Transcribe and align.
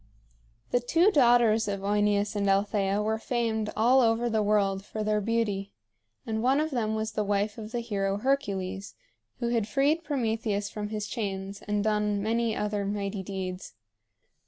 The 0.71 0.79
two 0.79 1.11
daughters 1.11 1.67
of 1.67 1.81
OEneus 1.81 2.35
and 2.35 2.49
Althea 2.49 3.03
were 3.03 3.19
famed 3.19 3.69
all 3.77 3.99
over 4.01 4.31
the 4.31 4.41
world 4.41 4.83
for 4.83 5.03
their 5.03 5.21
beauty; 5.21 5.73
and 6.25 6.41
one 6.41 6.59
of 6.59 6.71
them 6.71 6.95
was 6.95 7.11
the 7.11 7.23
wife 7.23 7.59
of 7.59 7.71
the 7.71 7.81
hero 7.81 8.17
Hercules, 8.17 8.95
who 9.39 9.49
had 9.49 9.67
freed 9.67 10.03
Prometheus 10.03 10.71
from 10.71 10.87
his 10.89 11.05
chains, 11.05 11.61
and 11.67 11.83
done 11.83 12.19
many 12.23 12.55
other 12.55 12.83
mighty 12.83 13.21
deeds. 13.21 13.75